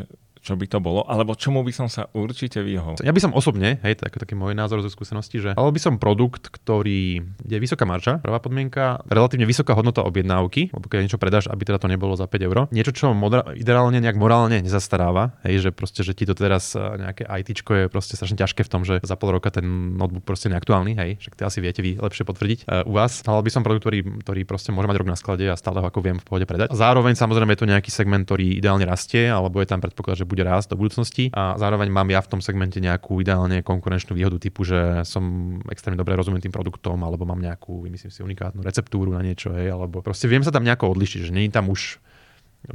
[0.43, 2.99] čo by to bolo, alebo čomu by som sa určite vyhol.
[2.99, 5.95] Ja by som osobne, hej, tak, taký môj názor zo skúsenosti, že ale by som
[5.95, 11.47] produkt, ktorý je vysoká marža, prvá podmienka, relatívne vysoká hodnota objednávky, lebo keď niečo predáš,
[11.47, 12.57] aby teda to nebolo za 5 eur.
[12.75, 17.23] Niečo, čo modra, ideálne nejak morálne nezastaráva, hej, že proste, že ti to teraz nejaké
[17.23, 20.99] IT je proste strašne ťažké v tom, že za pol roka ten notebook proste neaktuálny,
[20.99, 23.23] hej, však ty asi viete vy lepšie potvrdiť uh, u vás.
[23.23, 25.87] Ale by som produkt, ktorý, ktorý proste môže mať rok na sklade a stále ho
[25.87, 26.75] ako viem v pohode predať.
[26.75, 30.41] Zároveň samozrejme je to nejaký segment, ktorý ideálne rastie, alebo je tam predpoklad, že bude
[30.41, 31.29] rásť do budúcnosti.
[31.37, 36.01] A zároveň mám ja v tom segmente nejakú ideálne konkurenčnú výhodu typu, že som extrémne
[36.01, 40.01] dobre rozumiem tým produktom, alebo mám nejakú, myslím si, unikátnu receptúru na niečo, hej, alebo
[40.01, 42.01] proste viem sa tam nejako odlišiť, že je tam už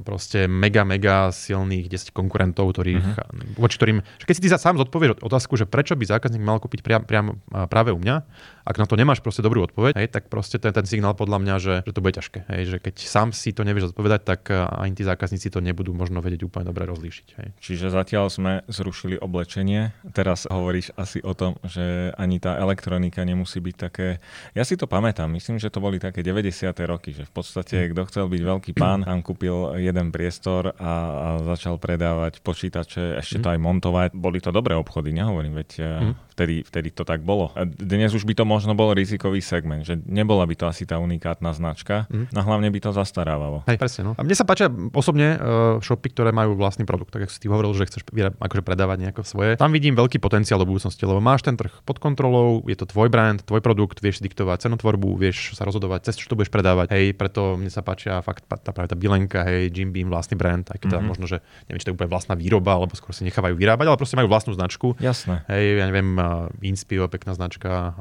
[0.04, 3.56] proste mega, mega silných 10 konkurentov, ktorých, uh-huh.
[3.56, 7.02] voči ktorým, keď si ty sám zodpovieš otázku, že prečo by zákazník mal kúpiť priam,
[7.04, 8.16] priam práve u mňa,
[8.68, 11.54] ak na to nemáš proste dobrú odpoveď, hej, tak proste ten, ten signál podľa mňa,
[11.56, 12.44] že, že to bude ťažké.
[12.52, 16.20] Hej, že keď sám si to nevieš odpovedať, tak ani tí zákazníci to nebudú možno
[16.20, 17.28] vedieť úplne dobre rozlíšiť.
[17.40, 17.48] Hej.
[17.64, 19.96] Čiže zatiaľ sme zrušili oblečenie.
[20.12, 24.20] Teraz hovoríš asi o tom, že ani tá elektronika nemusí byť také...
[24.52, 26.68] Ja si to pamätám, myslím, že to boli také 90.
[26.84, 31.28] roky, že v podstate kto chcel byť veľký pán, tam kúpil jeden priestor a, a
[31.46, 33.54] začal predávať počítače, ešte to hm.
[33.54, 34.08] aj montovať.
[34.14, 37.50] Boli to dobré obchody, nehovorím, veď mm vtedy, vtedy to tak bolo.
[37.58, 41.02] A dnes už by to možno bol rizikový segment, že nebola by to asi tá
[41.02, 42.30] unikátna značka, mm.
[42.30, 43.66] no hlavne by to zastarávalo.
[43.66, 44.06] Hej, presne.
[44.06, 44.12] No.
[44.14, 47.50] A mne sa páčia osobne uh, shopy, ktoré majú vlastný produkt, tak ako si ty
[47.50, 48.06] hovoril, že chceš
[48.38, 49.58] akože predávať nejako svoje.
[49.58, 53.10] Tam vidím veľký potenciál do budúcnosti, lebo máš ten trh pod kontrolou, je to tvoj
[53.10, 56.94] brand, tvoj produkt, vieš diktovať cenotvorbu, vieš sa rozhodovať, cez čo to budeš predávať.
[56.94, 60.64] Hej, preto mne sa páčia fakt tá, práve tá bilenka, hej, Jim Beam, vlastný brand,
[60.68, 61.08] aj keď mm-hmm.
[61.08, 64.00] možno, že neviem, či to je úplne vlastná výroba, alebo skôr si nechávajú vyrábať, ale
[64.00, 64.96] proste majú vlastnú značku.
[64.98, 65.46] Jasné.
[65.48, 66.18] Hej, ja neviem,
[66.64, 67.94] Inspio, pekná značka.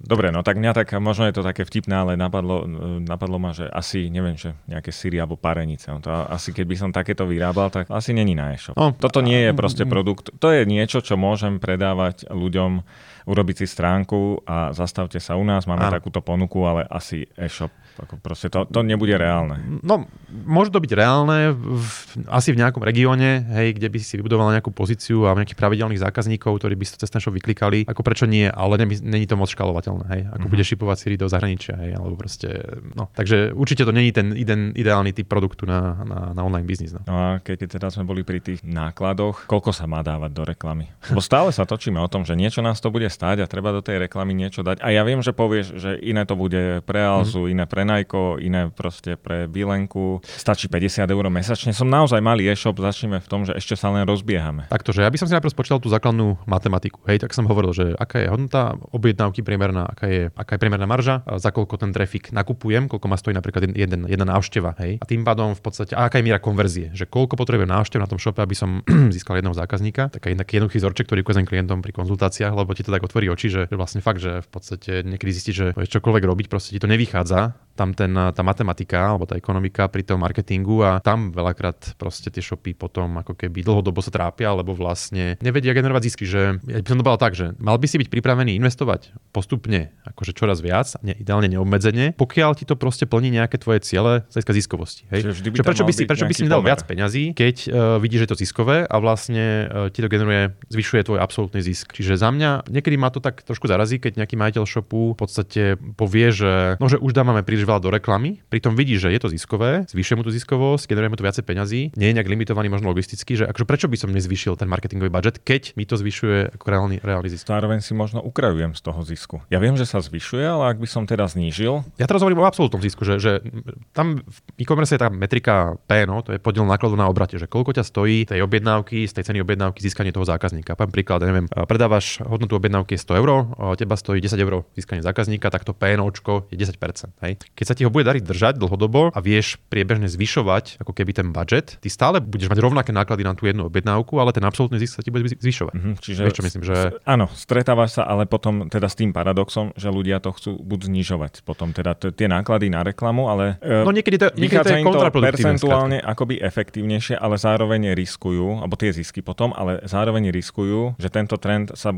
[0.00, 2.64] Dobre, no tak mňa tak, možno je to také vtipné, ale napadlo,
[3.00, 5.88] napadlo ma, že asi, neviem, že nejaké syry alebo parenice.
[5.90, 8.76] No to asi keď by som takéto vyrábal, tak asi není na e-shop.
[8.76, 12.84] No, Toto nie je proste produkt, to je niečo, čo môžem predávať ľuďom
[13.30, 15.94] urobiť si stránku a zastavte sa u nás, máme Áno.
[15.94, 17.70] takúto ponuku, ale asi e-shop.
[18.00, 19.60] Ako proste to, to nebude reálne.
[19.84, 21.94] No, môže to byť reálne v,
[22.32, 26.64] asi v nejakom regióne, hej, kde by si vybudoval nejakú pozíciu a nejakých pravidelných zákazníkov,
[26.64, 27.84] ktorí by si to cez ten shop vyklikali.
[27.84, 30.22] Ako prečo nie, ale není to moc škalovateľné, hej.
[30.32, 30.52] Ako mm-hmm.
[30.56, 32.48] bude šipovať Siri do zahraničia, hej, alebo proste,
[32.96, 33.12] no.
[33.12, 36.96] Takže určite to není ten iden, ideálny typ produktu na, na, na online biznis.
[36.96, 37.04] No.
[37.04, 40.88] no a keď teda sme boli pri tých nákladoch, koľko sa má dávať do reklamy?
[41.12, 43.84] Lebo stále sa točíme o tom, že niečo nás to bude stáť a treba do
[43.84, 44.80] tej reklamy niečo dať.
[44.80, 47.52] A ja viem, že povieš, že iné to bude pre Alzu, mm-hmm.
[47.52, 50.24] iné pre Nike, iné proste pre Bilenku.
[50.24, 51.76] Stačí 50 eur mesačne.
[51.76, 54.72] Som naozaj malý e-shop, začneme v tom, že ešte sa len rozbiehame.
[54.72, 57.04] Takto, že ja by som si najprv spočítal tú základnú matematiku.
[57.04, 60.88] Hej, tak som hovoril, že aká je hodnota objednávky priemerná, aká je, aká je priemerná
[60.88, 64.80] marža, za koľko ten trafik nakupujem, koľko ma stojí napríklad jeden, jedna návšteva.
[64.80, 64.96] Hej.
[64.96, 68.08] A tým pádom v podstate, a aká je miera konverzie, že koľko potrebujem návštev na
[68.08, 68.80] tom shope, aby som
[69.14, 70.08] získal jedného zákazníka.
[70.08, 73.62] Taký jednoduchý vzorček, ktorý ukazujem klientom pri konzultáciách, lebo ti to tak otvorí oči, že
[73.72, 77.96] vlastne fakt, že v podstate niekedy zistíš, že čokoľvek robiť, proste ti to nevychádza, tam
[77.96, 82.76] ten, tá matematika alebo tá ekonomika pri tom marketingu a tam veľakrát proste tie shopy
[82.76, 87.00] potom ako keby dlhodobo sa trápia, alebo vlastne nevedia generovať zisky, že ja by som
[87.00, 91.16] to bol tak, že mal by si byť pripravený investovať postupne akože čoraz viac, ne,
[91.16, 95.02] ideálne neobmedzenie, pokiaľ ti to proste plní nejaké tvoje ciele z hľadiska ziskovosti.
[95.08, 95.30] Hej?
[95.30, 98.24] Čiže by prečo by si, prečo by si nedal viac peňazí, keď uh, vidíš, že
[98.26, 101.94] je to ziskové a vlastne uh, ti to generuje, zvyšuje tvoj absolútny zisk.
[101.94, 105.62] Čiže za mňa niekedy ma to tak trošku zarazí, keď nejaký majiteľ shopu v podstate
[105.98, 109.28] povie, že, no, že už dávame príliš veľa do reklamy, pritom vidí, že je to
[109.28, 112.90] ziskové, zvyšuje mu tú ziskovosť, generuje mu to viacej peňazí, nie je nejak limitovaný možno
[112.90, 116.64] logisticky, že akože prečo by som nezvyšil ten marketingový budget, keď mi to zvyšuje ako
[116.64, 117.50] reálny, reálny zisk.
[117.50, 119.36] Zároveň si možno ukrajujem z toho zisku.
[119.52, 121.84] Ja viem, že sa zvyšuje, ale ak by som teda znížil.
[122.00, 123.44] Ja teraz hovorím o absolútnom zisku, že, že
[123.92, 127.44] tam v e-commerce je tá metrika P, no, to je podiel nákladov na obrate, že
[127.44, 130.72] koľko ťa stojí tej objednávky, z tej ceny objednávky získanie toho zákazníka.
[130.72, 133.28] Poviem príklad, neviem, predávaš hodnotu objednávky 100 eur,
[133.76, 137.12] teba stojí 10 eur získanie zákazníka, tak to PNOčko je 10%.
[137.26, 137.42] Hej.
[137.52, 141.28] Keď sa ti ho bude dariť držať dlhodobo a vieš priebežne zvyšovať ako keby ten
[141.34, 144.98] budget, ty stále budeš mať rovnaké náklady na tú jednu objednávku, ale ten absolútny zisk
[144.98, 145.74] sa ti bude zvyšovať.
[145.74, 146.76] Mm-hmm, čiže vieš, čo myslím, že...
[147.04, 151.32] Áno, stretávaš sa ale potom teda s tým paradoxom, že ľudia to chcú buď znižovať
[151.50, 155.10] potom teda t- tie náklady na reklamu, ale e, no niekedy to, niekedy to je
[155.10, 161.34] percentuálne akoby efektívnejšie, ale zároveň riskujú, alebo tie zisky potom, ale zároveň riskujú, že tento
[161.42, 161.90] trend sa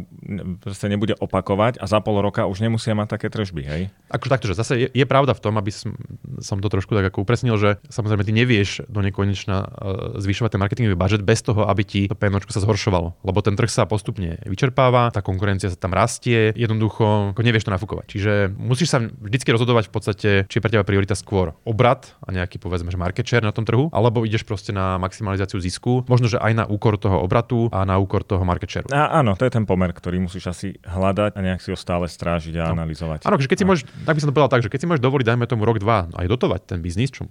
[0.72, 3.82] proste nebude opakovať a za pol roka už nemusia mať také tržby, hej?
[4.08, 5.92] Akože takto, že zase je, je pravda v tom, aby som,
[6.40, 9.68] som to trošku tak ako upresnil, že samozrejme ty nevieš do nekonečna
[10.16, 13.20] zvyšovať ten marketingový budget bez toho, aby ti to PNOčko sa zhoršovalo.
[13.20, 17.74] Lebo ten trh sa postupne vyčerpáva, tá konkurencia sa tam rastie, jednoducho ako nevieš to
[17.74, 18.06] nafúkovať.
[18.08, 22.32] Čiže musíš sa vždy rozhodovať v podstate, či je pre teba priorita skôr obrat a
[22.32, 26.30] nejaký povedzme, že market share na tom trhu, alebo ideš proste na maximalizáciu zisku, možno,
[26.30, 28.86] že aj na úkor toho obratu a na úkor toho market share.
[28.94, 32.06] A, áno, to je ten pomer, ktorý musíš asi hľadať a nejak si ho stále
[32.06, 32.82] strážiť a no.
[32.82, 33.26] analyzovať.
[33.26, 35.02] Áno, že keď si môžeš, tak by som to povedal tak, že keď si môžeš
[35.02, 37.26] dovoliť, dajme tomu rok, dva, aj dotovať ten biznis, čo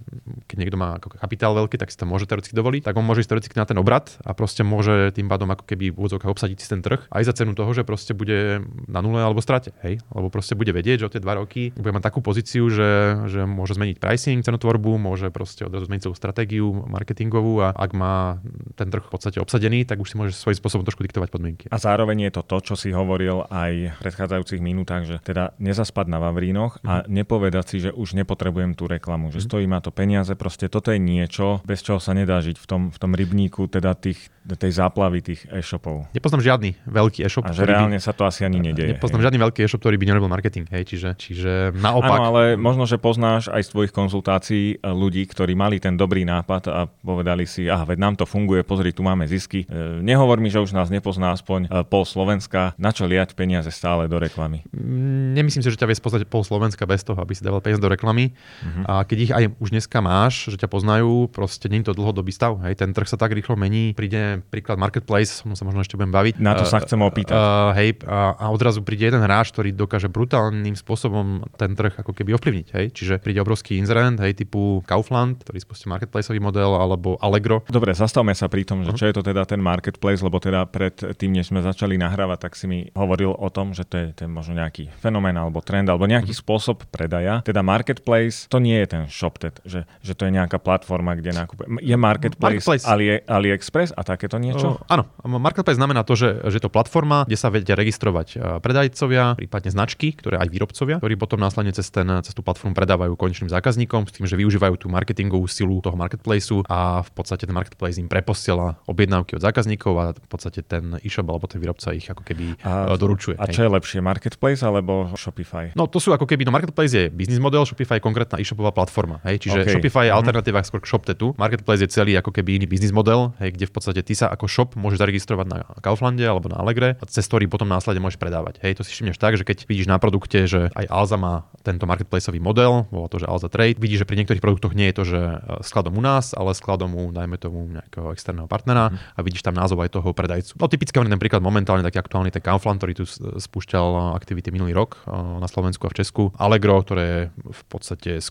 [0.52, 3.24] keď niekto má ako kapitál veľký, tak si to môže teoreticky dovoliť, tak on môže
[3.24, 6.58] ísť teoreticky na ten obrat a proste môže tým pádom ako keby v úvodzovkách obsadiť
[6.60, 10.04] si ten trh aj za cenu toho, že proste bude na nule alebo strate, hej?
[10.12, 13.48] Lebo proste bude vedieť, že o tie dva roky bude mať takú pozíciu, že, že
[13.48, 18.44] môže zmeniť pricing, cenotvorbu, môže proste odrazu zmeniť celú stratégiu marketingovú a ak má
[18.76, 21.65] ten trh v podstate obsadený, tak už si môže svojím spôsobom trošku diktovať podmienky.
[21.72, 22.91] A zároveň je to to, čo si
[23.22, 27.22] hovoril aj v predchádzajúcich minútach, že teda nezaspať na Vavrínoch a mm.
[27.22, 29.46] nepovedať si, že už nepotrebujem tú reklamu, že mm.
[29.46, 32.82] stojí ma to peniaze, proste toto je niečo, bez čoho sa nedá žiť v tom,
[32.90, 36.10] v tom rybníku, teda tých, tej záplavy tých e-shopov.
[36.18, 37.46] Nepoznám žiadny veľký e-shop.
[37.46, 38.04] A že reálne by...
[38.04, 38.98] sa to asi ani nedeje.
[38.98, 39.26] Nepoznám hej.
[39.30, 42.18] žiadny veľký e-shop, ktorý by nerobil marketing, hej, čiže, čiže naopak.
[42.18, 46.26] Áno, ale možno, že poznáš aj z tvojich konzultácií e, ľudí, ktorí mali ten dobrý
[46.26, 49.70] nápad a povedali si, aha, veď nám to funguje, pozri, tu máme zisky.
[49.70, 53.67] E, nehovor mi, že už nás nepozná aspoň e, pol Slovenska, na čo liať peniaze
[53.69, 54.63] stále do reklamy.
[54.71, 57.84] Mm, nemyslím si, že ťa vie spoznať pol Slovenska bez toho, aby si dával peniaze
[57.84, 58.32] do reklamy.
[58.32, 58.84] Uh-huh.
[58.88, 62.32] A keď ich aj už dneska máš, že ťa poznajú, proste nie je to dlhodobý
[62.32, 62.56] stav.
[62.63, 63.91] Hej, ten trh sa tak rýchlo mení.
[63.91, 66.39] Príde príklad Marketplace, o sa možno ešte budem baviť.
[66.39, 67.36] Na to sa chcem opýtať.
[67.36, 72.15] Uh, hej, a, a odrazu príde jeden hráč, ktorý dokáže brutálnym spôsobom ten trh ako
[72.15, 72.67] keby ovplyvniť.
[72.71, 72.86] Hej?
[72.95, 77.65] Čiže príde obrovský inzerent, hej, typu Kaufland, ktorý spustí marketplaceový model, alebo Allegro.
[77.67, 79.00] Dobre, zastavme sa pri tom, že uh-huh.
[79.00, 82.54] čo je to teda ten marketplace, lebo teda pred tým, než sme začali nahrávať, tak
[82.56, 85.90] si mi hovoril o tom, že to je, to je možno nejaký fenomén alebo trend
[85.90, 86.46] alebo nejaký uh-huh.
[86.46, 87.42] spôsob predaja.
[87.42, 91.82] Teda marketplace, to nie je ten ShopTet, že, že to je nejaká platforma, kde nákupuje.
[91.82, 92.86] Je marketplace, marketplace.
[92.86, 94.78] Ali, AliExpress a takéto niečo?
[94.78, 99.74] Uh, áno, marketplace znamená to, že, že to platforma, kde sa vedia registrovať predajcovia, prípadne
[99.74, 104.06] značky, ktoré aj výrobcovia, ktorí potom následne cez, ten, cez tú platformu predávajú konečným zákazníkom
[104.06, 108.12] s tým, že využívajú tú marketingovú silu toho marketplaceu a v podstate ten marketplace im
[108.12, 112.60] preposiela objednávky od zákazníkov a v podstate ten e-shop alebo ten výrobca ich ako keby
[112.62, 113.36] a, e, doručuje.
[113.38, 113.65] A čo hej.
[113.67, 115.74] je lepšie, marketplace alebo Shopify?
[115.78, 119.20] No to sú ako keby, no marketplace je business model, Shopify je konkrétna e-shopová platforma.
[119.28, 119.48] Hej?
[119.48, 119.72] Čiže okay.
[119.78, 120.20] Shopify je mhm.
[120.20, 121.34] alternatíva skôr k ShopTetu.
[121.36, 124.46] Marketplace je celý ako keby iný business model, hej, kde v podstate ty sa ako
[124.48, 128.63] shop môžeš zaregistrovať na Kauflande alebo na Allegre a cez ktorý potom následne môžeš predávať.
[128.63, 131.84] Hej, to si všimneš tak, že keď vidíš na produkte, že aj Alza má tento
[131.84, 135.04] marketplaceový model, bolo to, že Alza Trade, vidíš, že pri niektorých produktoch nie je to,
[135.04, 135.36] že e,
[135.67, 139.17] skladom u nás, ale skladom u, dajme tomu, nejakého externého partnera mm.
[139.17, 140.56] a vidíš tam názov aj toho predajcu.
[140.56, 143.06] No typicky ten príklad momentálne taký aktuálny, ten Kaufland, ktorý tu
[143.40, 146.24] spúšťal aktivity minulý rok e, na Slovensku a v Česku.
[146.38, 148.22] Allegro, ktoré je v podstate e,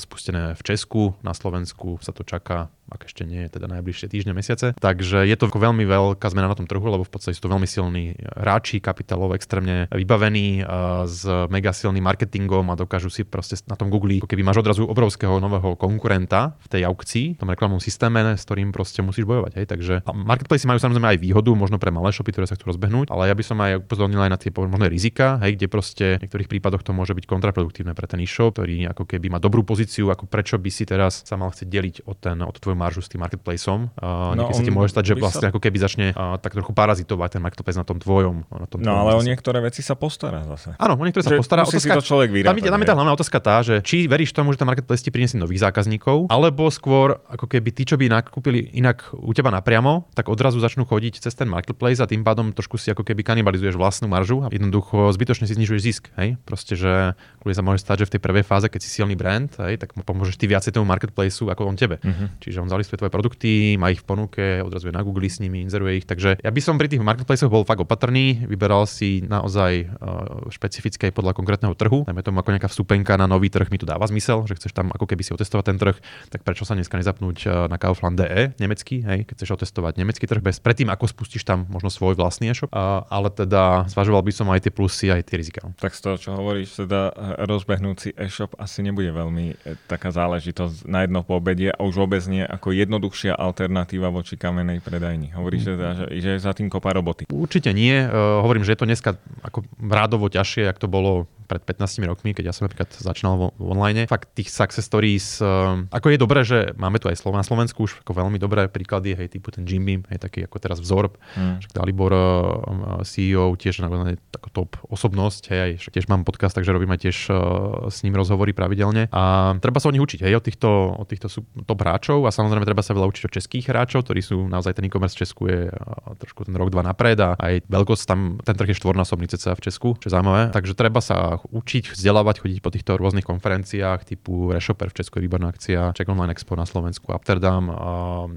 [0.00, 4.76] spustené v Česku, na Slovensku sa to čaká ak ešte nie teda najbližšie týždne, mesiace.
[4.76, 7.64] Takže je to veľmi veľká zmena na tom trhu, lebo v podstate sú to veľmi
[7.64, 10.60] silní hráči, kapitálov extrémne vybavení
[11.08, 15.40] s mega silným marketingom a dokážu si proste na tom Google, keby máš odrazu obrovského
[15.40, 19.64] nového konkurenta v tej aukcii, v tom reklamnom systéme, s ktorým proste musíš bojovať.
[19.64, 19.66] Hej.
[19.72, 23.32] Takže marketplace majú samozrejme aj výhodu, možno pre malé shopy, ktoré sa chcú rozbehnúť, ale
[23.32, 26.48] ja by som aj upozornil aj na tie možné rizika, hej, kde proste v niektorých
[26.48, 30.24] prípadoch to môže byť kontraproduktívne pre ten e-shop, ktorý ako keby má dobrú pozíciu, ako
[30.24, 33.20] prečo by si teraz sa mal chcieť deliť od, ten, od tvoj maržu s tým
[33.20, 33.92] marketplaceom.
[33.98, 35.52] Uh, no, sa ti môže stať, že vlastne sa...
[35.52, 38.48] ako keby začne uh, tak trochu parazitovať ten marketplace na tom tvojom.
[38.48, 40.78] Na tom no tvojom ale o niektoré veci sa postará zase.
[40.80, 41.66] Áno, o niektoré sa postará.
[41.66, 44.32] Otázka, to človek vyrátať, tam, je, tam je tá hlavná otázka tá, že či veríš
[44.32, 48.06] tomu, že ten marketplace ti priniesie nových zákazníkov, alebo skôr ako keby tí, čo by
[48.08, 52.54] nakúpili inak u teba napriamo, tak odrazu začnú chodiť cez ten marketplace a tým pádom
[52.54, 56.04] trošku si ako keby kanibalizuješ vlastnú maržu a jednoducho zbytočne si znižuješ zisk.
[56.18, 56.36] Hej?
[56.46, 59.52] Proste, že kvôli sa môže stať, že v tej prvej fáze, keď si silný brand,
[59.68, 62.00] hej, tak pomôžeš ty viacej tomu marketplaceu ako on tebe.
[62.00, 62.32] Uh-huh.
[62.40, 66.04] Čiže on zalistuje tvoje produkty, má ich v ponuke, odrazuje na Google s nimi, inzeruje
[66.04, 66.06] ich.
[66.08, 71.12] Takže ja by som pri tých marketplaceoch bol fakt opatrný, vyberal si naozaj uh, špecifické
[71.12, 72.04] podľa konkrétneho trhu.
[72.08, 74.92] Dajme tomu ako nejaká vstupenka na nový trh mi to dáva zmysel, že chceš tam
[74.92, 75.96] ako keby si otestovať ten trh,
[76.32, 80.40] tak prečo sa dneska nezapnúť uh, na Kaufland.de nemecký, hej, keď chceš otestovať nemecký trh
[80.44, 82.68] bez predtým, ako spustíš tam možno svoj vlastný e-shop.
[82.72, 85.60] Uh, ale teda zvažoval by som aj tie plusy, aj tie rizika.
[85.78, 87.12] Tak z toho, čo hovoríš, teda
[87.44, 89.54] rozbehnúci e-shop asi nebude veľmi
[89.86, 94.80] taká záležitosť na jedno po obede a už vôbec nie ako jednoduchšia alternatíva voči kamenej
[94.80, 95.34] predajni.
[95.34, 97.26] Hovoríš teda, že, že za tým kopa roboty.
[97.28, 98.06] Určite nie.
[98.06, 99.10] Uh, hovorím, že je to dneska
[99.42, 101.10] ako rádovo ťažšie, ako to bolo
[101.44, 104.04] pred 15 rokmi, keď ja som napríklad začínal v, v online.
[104.08, 107.84] Fakt tých success stories, uh, ako je dobré, že máme tu aj Slovo na Slovensku
[107.84, 111.12] už ako veľmi dobré príklady, hej, typu ten Jim Beam, hej, taký ako teraz vzor,
[111.36, 111.68] mm.
[111.72, 116.72] Dalibor, uh, CEO, tiež naozaj tako top osobnosť, hej, aj, však tiež mám podcast, takže
[116.72, 120.44] robíme tiež uh, s ním rozhovory pravidelne a treba sa od nich učiť, hej, od
[120.44, 121.28] týchto, od týchto
[121.64, 124.86] top hráčov a samozrejme treba sa veľa učiť od českých hráčov, ktorí sú naozaj ten
[124.88, 128.56] e-commerce v Česku je uh, trošku ten rok, dva napred a aj veľkosť tam, ten
[128.56, 130.50] trh je štvornásobný cca v Česku, čo je zaujímavé.
[130.54, 135.50] Takže treba sa učiť, vzdelávať, chodiť po týchto rôznych konferenciách typu Reshopper v Česku, výborná
[135.50, 137.70] akcia, Czech Online Expo na Slovensku, Amsterdam.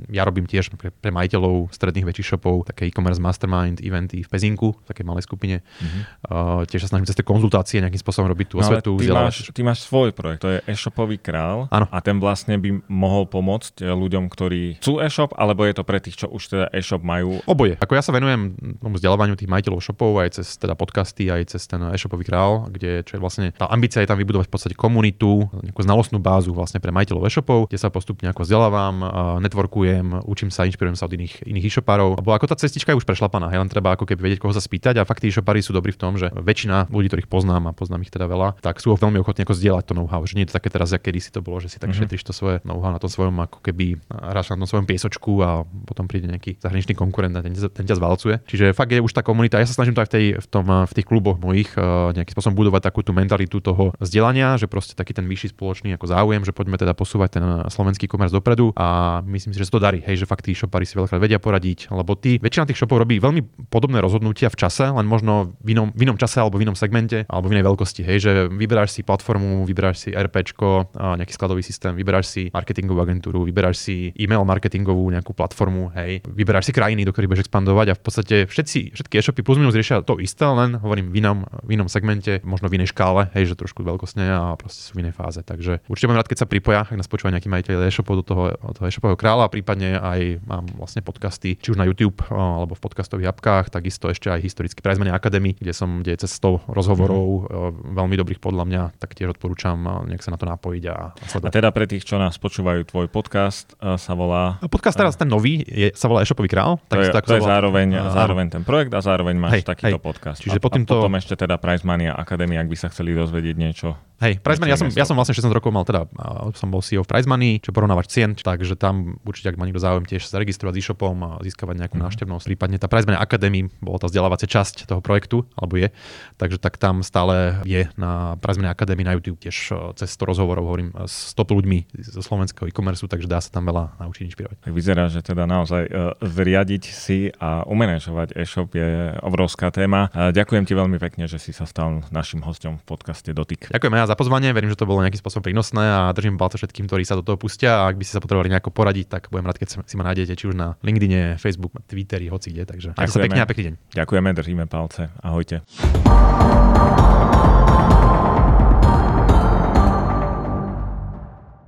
[0.09, 4.73] Ja robím tiež pre, pre majiteľov stredných väčších shopov také e-commerce mastermind eventy v Pezinku,
[4.73, 5.61] v takej malej skupine.
[5.61, 6.01] Mm-hmm.
[6.27, 8.91] Uh, tiež sa snažím cez tie konzultácie nejakým spôsobom robiť tú no, osvetu.
[8.97, 11.85] Ty máš, ty máš svoj projekt, to je e-shopový král ano.
[11.91, 16.23] a ten vlastne by mohol pomôcť ľuďom, ktorí chcú e-shop, alebo je to pre tých,
[16.23, 17.43] čo už teda e-shop majú?
[17.43, 17.75] Oboje.
[17.83, 21.67] Ako ja sa venujem tomu vzdelávaniu tých majiteľov shopov aj cez teda podcasty, aj cez
[21.67, 25.47] ten e-shopový král, kde čo je vlastne tá ambícia je tam vybudovať v podstate komunitu,
[25.63, 28.95] nejakú znalostnú bázu vlastne pre majiteľov e-shopov, kde sa postupne ako vzdelávam,
[29.43, 32.19] networkujem, učím sa, inšpirujem sa od iných, iných e-shopárov.
[32.23, 34.99] Lebo ako tá cestička je už prešlapaná, len treba ako keby vedieť, koho sa spýtať
[34.99, 38.05] a fakt tí e-shopári sú dobrí v tom, že väčšina ľudí, ktorých poznám a poznám
[38.05, 40.21] ich teda veľa, tak sú veľmi ochotní ako zdieľať to know-how.
[40.23, 42.07] Že nie je to také teraz, kedy si to bolo, že si tak mm-hmm.
[42.07, 45.63] šetríš to svoje know-how na tom svojom ako keby hráš na tom svojom piesočku a
[45.65, 48.35] potom príde nejaký zahraničný konkurent a ten, ten ťa zvalcuje.
[48.45, 49.61] Čiže fakt je už tá komunita.
[49.61, 52.57] Ja sa snažím to aj v, tej, v, tom, v tých kluboch mojich nejakým spôsobom
[52.57, 56.53] budovať takú tú mentalitu toho vzdelania, že proste taký ten vyšší spoločný ako záujem, že
[56.53, 59.99] poďme teda posúvať ten slovenský komerc dopredu a myslím si, že sa to darí.
[60.03, 63.17] Hej, že fakt tí shopári si veľakrát vedia poradiť, lebo tí, väčšina tých shopov robí
[63.17, 66.77] veľmi podobné rozhodnutia v čase, len možno v inom, v inom čase alebo v inom
[66.77, 68.01] segmente alebo v inej veľkosti.
[68.05, 73.43] Hej, že vyberáš si platformu, vyberáš si RPčko, nejaký skladový systém, vyberáš si marketingovú agentúru,
[73.43, 77.97] vyberáš si e-mail marketingovú nejakú platformu, hej, vyberáš si krajiny, do ktorých budeš expandovať a
[77.97, 81.69] v podstate všetci, všetky e-shopy plus minus riešia to isté, len hovorím v inom, v
[81.75, 85.15] inom segmente, možno v inej škále, hej, že trošku veľkostne a proste sú v inej
[85.15, 85.39] fáze.
[85.41, 88.43] Takže určite mám rád, keď sa pripoja, ak nás počúva nejaký majiteľ e-shopov do toho,
[88.75, 92.81] toho e-shopového kráľa, a prípadne aj mám vlastne podcasty, či už na YouTube alebo v
[92.83, 97.47] podcastových apkách, takisto ešte aj historický Prize Academy, kde som, kde je cez 100 rozhovorov,
[97.47, 97.95] mm.
[97.95, 101.49] veľmi dobrých podľa mňa, tak tiež odporúčam nejak sa na to napojiť a sledovať.
[101.49, 104.59] A teda pre tých, čo nás počúvajú, tvoj podcast sa volá...
[104.67, 106.81] Podcast teraz ten nový je, sa volá e-shopový král.
[106.91, 110.03] To je, to je zároveň, uh, zároveň ten projekt a zároveň máš hej, takýto hej.
[110.03, 110.39] podcast.
[110.43, 113.55] Čiže a, potom, a potom ešte teda Prize Mania Academy, ak by sa chceli dozvedieť
[113.55, 116.09] niečo Hej, Price Money, ja som, ja som vlastne 16 rokov mal teda,
[116.57, 119.77] som bol CEO v Price Money, čo porovnávať cien, takže tam určite, ak má niekto
[119.77, 122.03] záujem tiež sa registrovať s e-shopom a získavať nejakú mm.
[122.09, 122.49] návštevnosť.
[122.49, 125.93] Prípadne tá Price Money Academy bola tá vzdelávacia časť toho projektu, alebo je,
[126.41, 130.33] takže tak tam stále je na Price Money Academy na YouTube tiež e, cez 100
[130.33, 134.57] rozhovorov, hovorím, s top ľuďmi zo slovenského e-commerce, takže dá sa tam veľa naučiť inšpirovať.
[134.65, 140.09] Tak vyzerá, že teda naozaj uh, zriadiť si a umenežovať e-shop je obrovská téma.
[140.09, 143.69] Ďakujem ti veľmi pekne, že si sa stal našim hostom v podcaste Dotyk.
[143.69, 146.87] Ďakujem ja za pozvanie, verím, že to bolo nejakým spôsobom prínosné a držím palce všetkým,
[146.87, 149.45] ktorí sa do toho pustia a ak by ste sa potrebovali nejako poradiť, tak budem
[149.45, 152.63] rád, keď si ma nájdete či už na LinkedIn, Facebook, Twitteri, hoci kde.
[152.63, 153.75] Takže sa pekne a pekný deň.
[153.93, 155.11] Ďakujeme, držíme palce.
[155.19, 155.65] Ahojte.